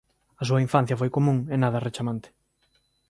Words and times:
A 0.41 0.43
súa 0.49 0.63
infancia 0.67 0.99
foi 1.01 1.09
común 1.17 1.37
e 1.53 1.55
nada 1.63 1.83
rechamante. 1.87 2.29